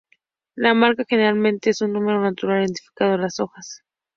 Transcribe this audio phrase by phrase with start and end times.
[0.55, 3.83] La marca, generalmente, es un número natural, identificando las hojas.